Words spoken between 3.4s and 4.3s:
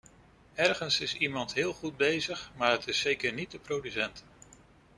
de producent.